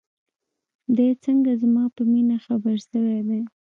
دى 0.95 1.07
څنگه 1.23 1.53
زما 1.61 1.83
په 1.95 2.01
مينې 2.11 2.37
خبر 2.45 2.75
سوى 2.89 3.19
دى. 3.27 3.41